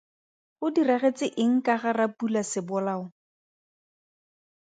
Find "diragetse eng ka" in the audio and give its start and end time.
0.77-1.73